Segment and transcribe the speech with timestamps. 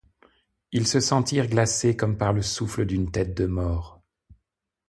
[0.71, 4.01] Ils se sentirent glacés comme par le souffle d'une tête de mort.